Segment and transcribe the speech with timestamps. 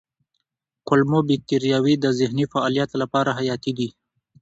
[0.87, 3.89] کولمو بکتریاوې د ذهني فعالیت لپاره حیاتي دي.